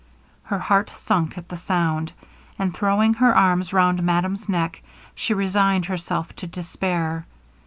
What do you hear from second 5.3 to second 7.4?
resigned herself to despair.